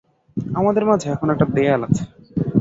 আমাদের 0.55 0.83
মাঝে 0.85 1.07
এখন 1.11 1.27
একটা 1.33 1.45
দেয়াল 1.55 1.81
আছে। 1.87 2.03